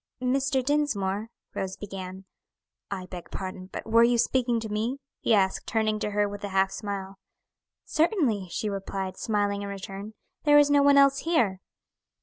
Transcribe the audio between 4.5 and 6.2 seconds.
to me?" he asked, turning to